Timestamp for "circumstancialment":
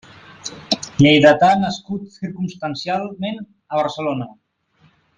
2.15-3.39